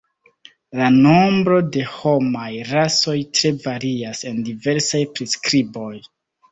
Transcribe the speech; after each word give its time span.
La 0.79 0.87
nombro 0.95 1.59
de 1.75 1.83
homaj 1.97 2.47
rasoj 2.71 3.17
tre 3.37 3.55
varias 3.69 4.27
en 4.33 4.43
diversaj 4.51 5.05
priskriboj. 5.19 5.97